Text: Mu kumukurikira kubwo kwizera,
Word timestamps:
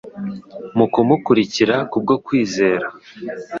Mu 0.77 0.85
kumukurikira 0.93 1.75
kubwo 1.91 2.13
kwizera, 2.25 2.85